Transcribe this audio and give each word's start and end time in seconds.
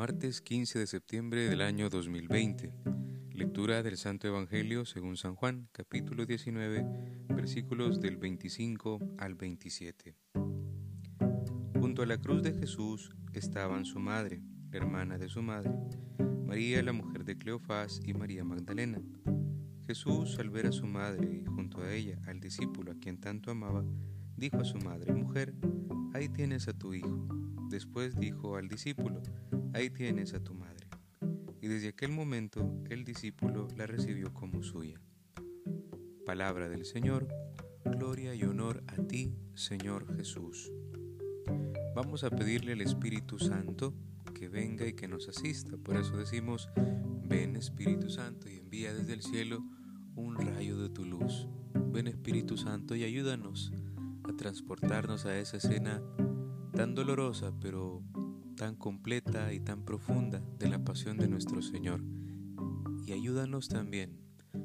Martes 0.00 0.40
15 0.40 0.78
de 0.78 0.86
septiembre 0.86 1.50
del 1.50 1.60
año 1.60 1.90
2020. 1.90 2.72
Lectura 3.34 3.82
del 3.82 3.98
Santo 3.98 4.28
Evangelio 4.28 4.86
según 4.86 5.18
San 5.18 5.34
Juan, 5.34 5.68
capítulo 5.72 6.24
19, 6.24 6.86
versículos 7.28 8.00
del 8.00 8.16
25 8.16 8.98
al 9.18 9.34
27. 9.34 10.16
Junto 11.78 12.00
a 12.00 12.06
la 12.06 12.16
cruz 12.16 12.42
de 12.42 12.54
Jesús 12.54 13.10
estaban 13.34 13.84
su 13.84 13.98
madre, 13.98 14.40
la 14.70 14.78
hermana 14.78 15.18
de 15.18 15.28
su 15.28 15.42
madre, 15.42 15.70
María 16.46 16.82
la 16.82 16.94
mujer 16.94 17.26
de 17.26 17.36
Cleofás 17.36 18.00
y 18.02 18.14
María 18.14 18.42
Magdalena. 18.42 19.02
Jesús, 19.86 20.38
al 20.38 20.48
ver 20.48 20.68
a 20.68 20.72
su 20.72 20.86
madre 20.86 21.42
y 21.42 21.44
junto 21.44 21.82
a 21.82 21.92
ella 21.92 22.18
al 22.26 22.40
discípulo 22.40 22.92
a 22.92 22.98
quien 22.98 23.20
tanto 23.20 23.50
amaba, 23.50 23.84
dijo 24.34 24.56
a 24.56 24.64
su 24.64 24.78
madre, 24.78 25.12
Mujer, 25.12 25.52
ahí 26.14 26.30
tienes 26.30 26.68
a 26.68 26.72
tu 26.72 26.94
hijo. 26.94 27.39
Después 27.70 28.18
dijo 28.18 28.56
al 28.56 28.68
discípulo, 28.68 29.22
ahí 29.74 29.90
tienes 29.90 30.34
a 30.34 30.42
tu 30.42 30.54
madre. 30.54 30.88
Y 31.62 31.68
desde 31.68 31.90
aquel 31.90 32.10
momento 32.10 32.68
el 32.90 33.04
discípulo 33.04 33.68
la 33.76 33.86
recibió 33.86 34.34
como 34.34 34.64
suya. 34.64 35.00
Palabra 36.26 36.68
del 36.68 36.84
Señor, 36.84 37.28
gloria 37.84 38.34
y 38.34 38.42
honor 38.42 38.82
a 38.88 38.96
ti, 38.96 39.32
Señor 39.54 40.16
Jesús. 40.16 40.72
Vamos 41.94 42.24
a 42.24 42.30
pedirle 42.30 42.72
al 42.72 42.80
Espíritu 42.80 43.38
Santo 43.38 43.94
que 44.34 44.48
venga 44.48 44.84
y 44.88 44.94
que 44.94 45.06
nos 45.06 45.28
asista. 45.28 45.76
Por 45.76 45.96
eso 45.96 46.16
decimos, 46.16 46.68
ven 47.22 47.54
Espíritu 47.54 48.10
Santo 48.10 48.50
y 48.50 48.56
envía 48.56 48.92
desde 48.92 49.12
el 49.12 49.22
cielo 49.22 49.62
un 50.16 50.34
rayo 50.34 50.76
de 50.76 50.88
tu 50.88 51.04
luz. 51.04 51.46
Ven 51.92 52.08
Espíritu 52.08 52.56
Santo 52.56 52.96
y 52.96 53.04
ayúdanos 53.04 53.72
a 54.24 54.32
transportarnos 54.36 55.24
a 55.24 55.38
esa 55.38 55.58
escena 55.58 56.02
tan 56.72 56.94
dolorosa 56.94 57.52
pero 57.60 58.02
tan 58.56 58.76
completa 58.76 59.52
y 59.52 59.60
tan 59.60 59.84
profunda 59.84 60.42
de 60.58 60.68
la 60.68 60.84
pasión 60.84 61.16
de 61.16 61.28
nuestro 61.28 61.62
Señor. 61.62 62.02
Y 63.06 63.12
ayúdanos 63.12 63.68
también 63.68 64.20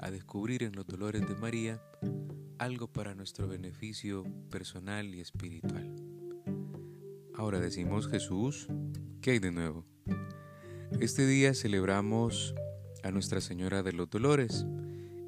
a 0.00 0.10
descubrir 0.10 0.62
en 0.62 0.74
los 0.74 0.86
dolores 0.86 1.26
de 1.28 1.34
María 1.36 1.80
algo 2.58 2.88
para 2.88 3.14
nuestro 3.14 3.48
beneficio 3.48 4.24
personal 4.50 5.14
y 5.14 5.20
espiritual. 5.20 5.94
Ahora 7.34 7.60
decimos 7.60 8.08
Jesús, 8.08 8.68
¿qué 9.20 9.32
hay 9.32 9.38
de 9.38 9.52
nuevo? 9.52 9.84
Este 11.00 11.26
día 11.26 11.54
celebramos 11.54 12.54
a 13.02 13.10
Nuestra 13.10 13.40
Señora 13.40 13.82
de 13.82 13.92
los 13.92 14.08
Dolores 14.08 14.66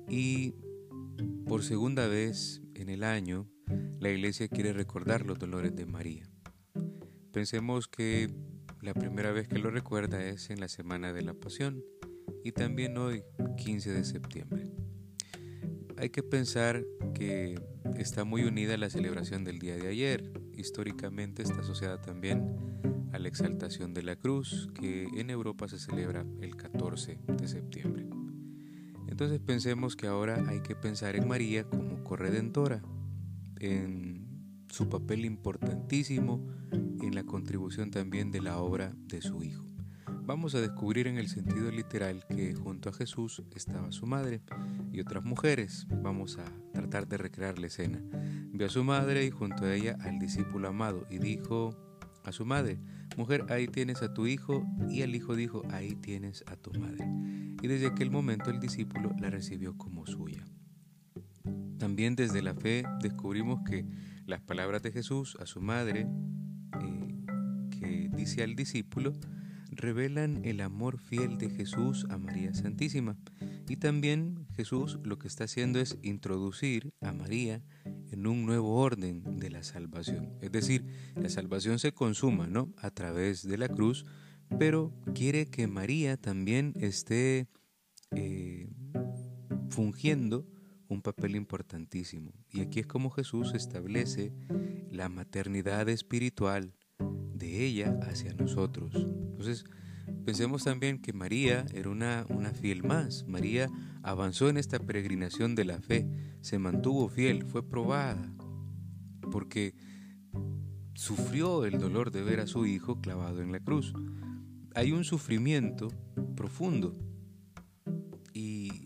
y 0.08 0.54
por 1.46 1.62
segunda 1.62 2.06
vez 2.06 2.62
en 2.74 2.88
el 2.88 3.04
año 3.04 3.46
la 4.00 4.10
iglesia 4.10 4.48
quiere 4.48 4.72
recordar 4.72 5.26
los 5.26 5.38
dolores 5.38 5.74
de 5.76 5.86
María. 5.86 6.30
Pensemos 7.38 7.86
que 7.86 8.28
la 8.82 8.94
primera 8.94 9.30
vez 9.30 9.46
que 9.46 9.60
lo 9.60 9.70
recuerda 9.70 10.24
es 10.24 10.50
en 10.50 10.58
la 10.58 10.66
Semana 10.66 11.12
de 11.12 11.22
la 11.22 11.34
Pasión 11.34 11.84
y 12.42 12.50
también 12.50 12.98
hoy, 12.98 13.22
15 13.58 13.92
de 13.92 14.04
septiembre. 14.04 14.72
Hay 15.98 16.10
que 16.10 16.24
pensar 16.24 16.84
que 17.14 17.54
está 17.96 18.24
muy 18.24 18.42
unida 18.42 18.76
la 18.76 18.90
celebración 18.90 19.44
del 19.44 19.60
día 19.60 19.76
de 19.76 19.86
ayer. 19.86 20.32
Históricamente 20.56 21.44
está 21.44 21.60
asociada 21.60 22.02
también 22.02 22.56
a 23.12 23.20
la 23.20 23.28
exaltación 23.28 23.94
de 23.94 24.02
la 24.02 24.16
cruz, 24.16 24.68
que 24.74 25.04
en 25.04 25.30
Europa 25.30 25.68
se 25.68 25.78
celebra 25.78 26.26
el 26.40 26.56
14 26.56 27.20
de 27.24 27.46
septiembre. 27.46 28.08
Entonces 29.06 29.38
pensemos 29.38 29.94
que 29.94 30.08
ahora 30.08 30.42
hay 30.48 30.58
que 30.60 30.74
pensar 30.74 31.14
en 31.14 31.28
María 31.28 31.62
como 31.62 32.02
corredentora, 32.02 32.82
en 33.60 34.27
su 34.68 34.88
papel 34.88 35.24
importantísimo 35.24 36.46
en 36.72 37.14
la 37.14 37.24
contribución 37.24 37.90
también 37.90 38.30
de 38.30 38.40
la 38.40 38.58
obra 38.58 38.94
de 39.06 39.22
su 39.22 39.42
Hijo. 39.42 39.64
Vamos 40.22 40.54
a 40.54 40.60
descubrir 40.60 41.06
en 41.06 41.16
el 41.16 41.28
sentido 41.28 41.70
literal 41.70 42.24
que 42.28 42.54
junto 42.54 42.90
a 42.90 42.92
Jesús 42.92 43.42
estaba 43.54 43.90
su 43.92 44.06
madre 44.06 44.42
y 44.92 45.00
otras 45.00 45.24
mujeres. 45.24 45.86
Vamos 46.02 46.38
a 46.38 46.44
tratar 46.72 47.08
de 47.08 47.16
recrear 47.16 47.58
la 47.58 47.68
escena. 47.68 48.02
Vio 48.52 48.66
a 48.66 48.70
su 48.70 48.84
madre 48.84 49.24
y 49.24 49.30
junto 49.30 49.64
a 49.64 49.74
ella 49.74 49.96
al 50.02 50.18
discípulo 50.18 50.68
amado 50.68 51.06
y 51.10 51.18
dijo 51.18 51.74
a 52.24 52.32
su 52.32 52.44
madre, 52.44 52.78
mujer, 53.16 53.46
ahí 53.48 53.66
tienes 53.66 54.02
a 54.02 54.12
tu 54.12 54.26
hijo 54.26 54.66
y 54.88 55.00
el 55.02 55.14
hijo 55.14 55.34
dijo, 55.34 55.62
ahí 55.70 55.94
tienes 55.96 56.44
a 56.46 56.56
tu 56.56 56.72
madre. 56.78 57.04
Y 57.62 57.66
desde 57.66 57.86
aquel 57.86 58.10
momento 58.10 58.50
el 58.50 58.60
discípulo 58.60 59.12
la 59.18 59.30
recibió 59.30 59.76
como 59.76 60.06
suya. 60.06 60.44
También 61.78 62.16
desde 62.16 62.42
la 62.42 62.54
fe 62.54 62.84
descubrimos 63.00 63.60
que 63.64 63.86
las 64.28 64.42
palabras 64.42 64.82
de 64.82 64.92
Jesús 64.92 65.36
a 65.40 65.46
su 65.46 65.60
madre, 65.60 66.06
eh, 66.82 67.26
que 67.70 68.10
dice 68.14 68.42
al 68.42 68.54
discípulo, 68.54 69.14
revelan 69.70 70.44
el 70.44 70.60
amor 70.60 70.98
fiel 70.98 71.38
de 71.38 71.48
Jesús 71.48 72.06
a 72.10 72.18
María 72.18 72.52
Santísima. 72.52 73.16
Y 73.68 73.76
también 73.76 74.46
Jesús 74.54 74.98
lo 75.02 75.18
que 75.18 75.28
está 75.28 75.44
haciendo 75.44 75.80
es 75.80 75.96
introducir 76.02 76.92
a 77.00 77.12
María 77.12 77.62
en 78.10 78.26
un 78.26 78.44
nuevo 78.44 78.76
orden 78.76 79.38
de 79.38 79.48
la 79.48 79.62
salvación. 79.62 80.34
Es 80.42 80.52
decir, 80.52 80.84
la 81.16 81.30
salvación 81.30 81.78
se 81.78 81.92
consuma 81.92 82.46
¿no? 82.46 82.74
a 82.76 82.90
través 82.90 83.48
de 83.48 83.56
la 83.56 83.68
cruz, 83.68 84.04
pero 84.58 84.92
quiere 85.14 85.46
que 85.46 85.66
María 85.66 86.18
también 86.18 86.74
esté 86.76 87.48
eh, 88.10 88.68
fungiendo 89.70 90.46
un 90.88 91.02
papel 91.02 91.36
importantísimo. 91.36 92.32
Y 92.50 92.60
aquí 92.60 92.80
es 92.80 92.86
como 92.86 93.10
Jesús 93.10 93.54
establece 93.54 94.32
la 94.90 95.08
maternidad 95.08 95.88
espiritual 95.88 96.74
de 97.34 97.64
ella 97.64 97.98
hacia 98.02 98.34
nosotros. 98.34 98.94
Entonces, 98.94 99.64
pensemos 100.24 100.64
también 100.64 101.00
que 101.00 101.12
María 101.12 101.66
era 101.72 101.90
una, 101.90 102.26
una 102.30 102.50
fiel 102.50 102.82
más. 102.82 103.24
María 103.26 103.68
avanzó 104.02 104.48
en 104.48 104.56
esta 104.56 104.78
peregrinación 104.78 105.54
de 105.54 105.64
la 105.64 105.80
fe, 105.80 106.08
se 106.40 106.58
mantuvo 106.58 107.08
fiel, 107.08 107.44
fue 107.44 107.68
probada, 107.68 108.34
porque 109.30 109.74
sufrió 110.94 111.64
el 111.64 111.78
dolor 111.78 112.10
de 112.10 112.22
ver 112.22 112.40
a 112.40 112.46
su 112.46 112.66
hijo 112.66 113.00
clavado 113.00 113.42
en 113.42 113.52
la 113.52 113.60
cruz. 113.60 113.92
Hay 114.74 114.92
un 114.92 115.04
sufrimiento 115.04 115.88
profundo 116.34 116.96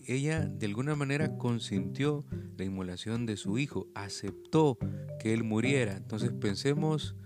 ella 0.06 0.46
de 0.46 0.66
alguna 0.66 0.94
manera 0.96 1.36
consintió 1.36 2.24
la 2.56 2.64
inmolación 2.64 3.26
de 3.26 3.36
su 3.36 3.58
hijo, 3.58 3.88
aceptó 3.94 4.78
que 5.20 5.32
él 5.32 5.44
muriera. 5.44 5.96
Entonces 5.96 6.32
pensemos 6.32 7.16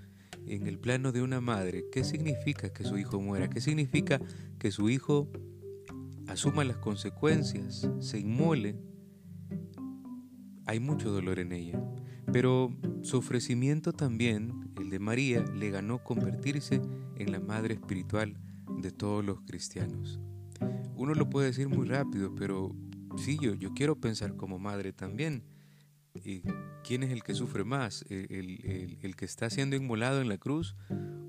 en 0.46 0.66
el 0.66 0.78
plano 0.78 1.12
de 1.12 1.22
una 1.22 1.40
madre, 1.40 1.84
¿qué 1.90 2.04
significa 2.04 2.72
que 2.72 2.84
su 2.84 2.98
hijo 2.98 3.20
muera? 3.20 3.48
¿Qué 3.48 3.60
significa 3.60 4.20
que 4.58 4.70
su 4.70 4.88
hijo 4.90 5.28
asuma 6.28 6.64
las 6.64 6.76
consecuencias, 6.76 7.88
se 8.00 8.20
inmole? 8.20 8.76
Hay 10.66 10.80
mucho 10.80 11.10
dolor 11.10 11.38
en 11.38 11.52
ella, 11.52 11.80
pero 12.32 12.76
su 13.02 13.18
ofrecimiento 13.18 13.92
también, 13.92 14.70
el 14.80 14.90
de 14.90 14.98
María, 14.98 15.44
le 15.54 15.70
ganó 15.70 16.02
convertirse 16.02 16.80
en 17.16 17.32
la 17.32 17.40
madre 17.40 17.74
espiritual 17.74 18.36
de 18.78 18.90
todos 18.90 19.24
los 19.24 19.40
cristianos. 19.42 20.20
Uno 20.96 21.14
lo 21.14 21.28
puede 21.28 21.48
decir 21.48 21.68
muy 21.68 21.86
rápido, 21.86 22.34
pero 22.34 22.74
sí, 23.18 23.38
yo, 23.40 23.54
yo 23.54 23.74
quiero 23.74 24.00
pensar 24.00 24.34
como 24.34 24.58
madre 24.58 24.92
también. 24.92 25.44
¿Y 26.24 26.42
¿Quién 26.86 27.02
es 27.02 27.10
el 27.10 27.22
que 27.22 27.34
sufre 27.34 27.64
más? 27.64 28.04
¿El, 28.08 28.96
el, 29.02 29.16
que 29.16 29.24
está 29.24 29.50
siendo 29.50 29.76
inmolado 29.76 30.20
en 30.20 30.28
la 30.28 30.38
cruz 30.38 30.76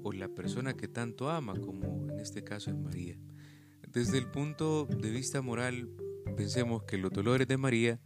o 0.03 0.11
la 0.13 0.29
persona 0.29 0.75
que 0.75 0.87
tanto 0.87 1.29
ama, 1.29 1.55
como 1.55 2.07
en 2.11 2.19
este 2.19 2.43
caso 2.43 2.69
es 2.69 2.77
María? 2.77 3.17
Desde 3.91 4.19
el 4.19 4.27
punto 4.27 4.85
de 4.85 5.09
vista 5.09 5.41
moral, 5.41 5.89
pensemos 6.35 6.83
que 6.83 6.97
los 6.97 7.11
dolores 7.11 7.47
de 7.47 7.57
María 7.57 7.99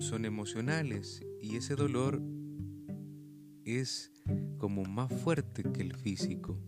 son 0.00 0.24
emocionales 0.24 1.24
y 1.40 1.56
ese 1.56 1.76
dolor 1.76 2.20
es 3.64 4.10
como 4.58 4.84
más 4.84 5.12
fuerte 5.12 5.62
que 5.62 5.82
el 5.82 5.94
físico 5.94 6.58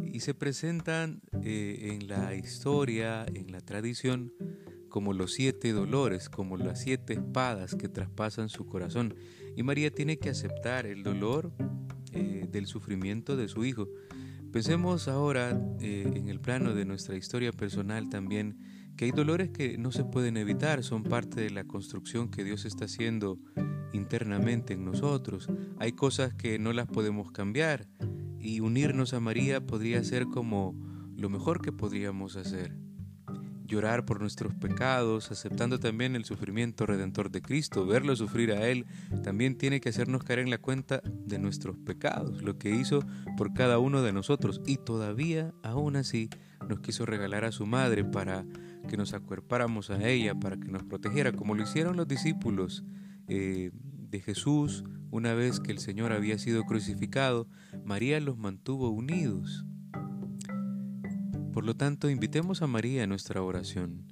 y 0.00 0.20
se 0.20 0.34
presentan 0.34 1.22
eh, 1.42 1.90
en 1.92 2.08
la 2.08 2.34
historia, 2.34 3.24
en 3.32 3.52
la 3.52 3.60
tradición, 3.60 4.32
como 4.88 5.14
los 5.14 5.32
siete 5.32 5.72
dolores, 5.72 6.28
como 6.28 6.56
las 6.56 6.82
siete 6.82 7.14
espadas 7.14 7.74
que 7.74 7.88
traspasan 7.88 8.48
su 8.48 8.66
corazón. 8.66 9.14
Y 9.56 9.62
María 9.62 9.90
tiene 9.90 10.18
que 10.18 10.28
aceptar 10.28 10.86
el 10.86 11.02
dolor 11.02 11.52
eh, 12.12 12.46
del 12.50 12.66
sufrimiento 12.66 13.36
de 13.36 13.48
su 13.48 13.64
hijo. 13.64 13.88
Pensemos 14.52 15.08
ahora 15.08 15.58
eh, 15.80 16.10
en 16.14 16.28
el 16.28 16.40
plano 16.40 16.74
de 16.74 16.84
nuestra 16.84 17.16
historia 17.16 17.52
personal 17.52 18.10
también, 18.10 18.58
que 18.96 19.06
hay 19.06 19.10
dolores 19.10 19.48
que 19.48 19.78
no 19.78 19.92
se 19.92 20.04
pueden 20.04 20.36
evitar, 20.36 20.84
son 20.84 21.04
parte 21.04 21.40
de 21.40 21.50
la 21.50 21.64
construcción 21.64 22.30
que 22.30 22.44
Dios 22.44 22.66
está 22.66 22.84
haciendo 22.84 23.38
internamente 23.94 24.74
en 24.74 24.84
nosotros. 24.84 25.48
Hay 25.78 25.92
cosas 25.92 26.34
que 26.34 26.58
no 26.58 26.74
las 26.74 26.86
podemos 26.86 27.32
cambiar, 27.32 27.88
y 28.42 28.60
unirnos 28.60 29.14
a 29.14 29.20
María 29.20 29.64
podría 29.64 30.02
ser 30.04 30.26
como 30.26 30.74
lo 31.16 31.30
mejor 31.30 31.62
que 31.62 31.72
podríamos 31.72 32.36
hacer. 32.36 32.76
llorar 33.64 34.04
por 34.04 34.20
nuestros 34.20 34.54
pecados, 34.54 35.30
aceptando 35.30 35.80
también 35.80 36.14
el 36.14 36.26
sufrimiento 36.26 36.84
redentor 36.84 37.30
de 37.30 37.40
Cristo, 37.40 37.86
verlo 37.86 38.14
sufrir 38.14 38.52
a 38.52 38.68
Él, 38.68 38.84
también 39.22 39.56
tiene 39.56 39.80
que 39.80 39.88
hacernos 39.88 40.24
caer 40.24 40.40
en 40.40 40.50
la 40.50 40.58
cuenta 40.58 41.00
de 41.04 41.38
nuestros 41.38 41.78
pecados, 41.78 42.42
lo 42.42 42.58
que 42.58 42.68
hizo 42.68 43.02
por 43.38 43.54
cada 43.54 43.78
uno 43.78 44.02
de 44.02 44.12
nosotros. 44.12 44.60
Y 44.66 44.76
todavía, 44.76 45.54
aún 45.62 45.96
así, 45.96 46.28
nos 46.68 46.80
quiso 46.80 47.06
regalar 47.06 47.46
a 47.46 47.52
su 47.52 47.64
madre 47.64 48.04
para 48.04 48.44
que 48.90 48.98
nos 48.98 49.14
acuerpáramos 49.14 49.88
a 49.88 50.06
ella, 50.06 50.34
para 50.34 50.58
que 50.58 50.68
nos 50.68 50.82
protegiera, 50.82 51.32
como 51.32 51.54
lo 51.54 51.62
hicieron 51.62 51.96
los 51.96 52.06
discípulos 52.06 52.84
eh, 53.28 53.70
de 54.12 54.20
Jesús 54.20 54.84
una 55.10 55.34
vez 55.34 55.58
que 55.58 55.72
el 55.72 55.78
Señor 55.78 56.12
había 56.12 56.38
sido 56.38 56.62
crucificado. 56.64 57.48
María 57.84 58.20
los 58.20 58.38
mantuvo 58.38 58.90
unidos. 58.90 59.64
Por 61.52 61.64
lo 61.64 61.74
tanto, 61.74 62.08
invitemos 62.08 62.62
a 62.62 62.66
María 62.66 63.04
a 63.04 63.06
nuestra 63.06 63.42
oración, 63.42 64.06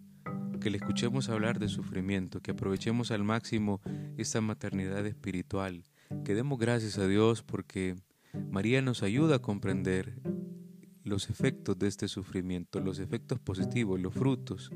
que 0.60 0.70
le 0.70 0.78
escuchemos 0.78 1.28
hablar 1.28 1.58
de 1.58 1.68
sufrimiento, 1.68 2.40
que 2.40 2.50
aprovechemos 2.50 3.10
al 3.12 3.24
máximo 3.24 3.80
esta 4.16 4.40
maternidad 4.40 5.06
espiritual, 5.06 5.84
que 6.24 6.34
demos 6.34 6.58
gracias 6.58 6.98
a 6.98 7.06
Dios 7.06 7.42
porque 7.42 7.94
María 8.50 8.82
nos 8.82 9.02
ayuda 9.02 9.36
a 9.36 9.38
comprender 9.40 10.20
los 11.04 11.30
efectos 11.30 11.78
de 11.78 11.88
este 11.88 12.08
sufrimiento, 12.08 12.80
los 12.80 12.98
efectos 12.98 13.38
positivos, 13.38 14.00
los 14.00 14.14
frutos. 14.14 14.70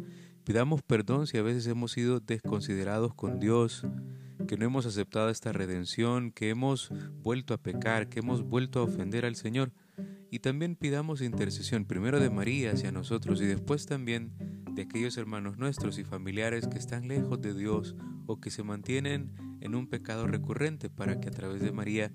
Pidamos 0.44 0.82
perdón 0.82 1.26
si 1.26 1.38
a 1.38 1.42
veces 1.42 1.66
hemos 1.66 1.92
sido 1.92 2.20
desconsiderados 2.20 3.14
con 3.14 3.40
Dios, 3.40 3.86
que 4.46 4.56
no 4.56 4.64
hemos 4.64 4.86
aceptado 4.86 5.30
esta 5.30 5.52
redención, 5.52 6.30
que 6.30 6.50
hemos 6.50 6.90
vuelto 7.22 7.54
a 7.54 7.58
pecar, 7.58 8.08
que 8.08 8.20
hemos 8.20 8.42
vuelto 8.42 8.80
a 8.80 8.84
ofender 8.84 9.24
al 9.24 9.36
Señor. 9.36 9.72
Y 10.30 10.40
también 10.40 10.76
pidamos 10.76 11.20
intercesión 11.20 11.84
primero 11.84 12.18
de 12.20 12.30
María 12.30 12.72
hacia 12.72 12.92
nosotros 12.92 13.40
y 13.40 13.46
después 13.46 13.86
también 13.86 14.32
de 14.72 14.82
aquellos 14.82 15.16
hermanos 15.16 15.58
nuestros 15.58 15.98
y 15.98 16.04
familiares 16.04 16.66
que 16.66 16.78
están 16.78 17.06
lejos 17.06 17.40
de 17.40 17.54
Dios 17.54 17.94
o 18.26 18.40
que 18.40 18.50
se 18.50 18.64
mantienen 18.64 19.32
en 19.60 19.74
un 19.74 19.86
pecado 19.86 20.26
recurrente 20.26 20.90
para 20.90 21.20
que 21.20 21.28
a 21.28 21.32
través 21.32 21.62
de 21.62 21.72
María 21.72 22.10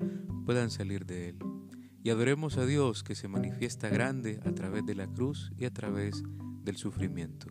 puedan 0.46 0.70
salir 0.70 1.06
de 1.06 1.30
él. 1.30 1.40
Y 2.04 2.10
adoremos 2.10 2.58
a 2.58 2.66
Dios 2.66 3.04
que 3.04 3.16
se 3.16 3.28
manifiesta 3.28 3.90
grande 3.90 4.40
a 4.46 4.52
través 4.52 4.86
de 4.86 4.96
la 4.96 5.08
cruz 5.08 5.52
y 5.58 5.66
a 5.66 5.72
través 5.72 6.24
del 6.64 6.78
sufrimiento. 6.78 7.48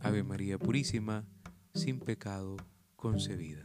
Ave 0.00 0.22
María 0.22 0.58
Purísima, 0.58 1.26
sin 1.74 2.00
pecado 2.00 2.56
concebida. 2.96 3.64